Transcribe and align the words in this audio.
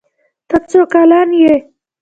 ته 0.49 0.57
څو 0.69 0.81
کلن 0.93 1.29
یې؟ 1.41 1.55